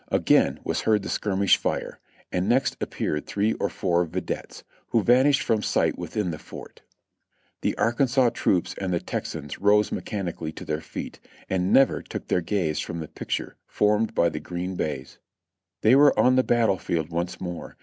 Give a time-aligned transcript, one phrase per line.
[0.11, 1.99] Again was heard the skirmish fire;
[2.31, 6.81] and next appeared three or four videttes, wlio vanished from sight within the fort.
[7.61, 11.19] The Arkansas troops and the Texans rose mechanically to their feet,
[11.51, 15.19] and never took their gaze from the picture formed by the green baize.
[15.81, 17.77] They were on the battle field once more.